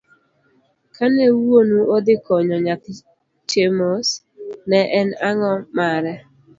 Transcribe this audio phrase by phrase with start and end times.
[0.95, 2.91] Kane wuonu odhi konyo nyathi
[3.49, 4.07] Chemos,
[4.69, 6.13] ne en ango' mare?